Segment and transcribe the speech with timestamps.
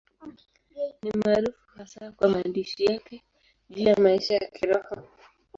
[1.01, 3.23] Ni maarufu hasa kwa maandishi yake
[3.69, 4.95] juu ya maisha ya Kiroho.